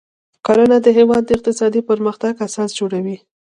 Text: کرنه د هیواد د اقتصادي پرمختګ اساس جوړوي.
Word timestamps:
کرنه 0.45 0.77
د 0.85 0.87
هیواد 0.97 1.23
د 1.25 1.29
اقتصادي 1.37 1.81
پرمختګ 1.89 2.33
اساس 2.47 2.69
جوړوي. 2.79 3.17